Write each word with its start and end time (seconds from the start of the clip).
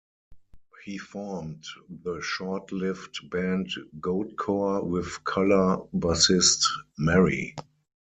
He 0.83 0.97
formed 0.97 1.63
the 2.01 2.21
short-lived 2.23 3.29
band 3.29 3.69
Goatcore 3.99 4.83
with 4.83 5.23
Color 5.23 5.77
bassist 5.93 6.63
Marry. 6.97 7.53